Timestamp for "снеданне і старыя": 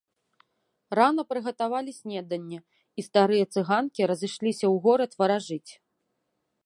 1.99-3.45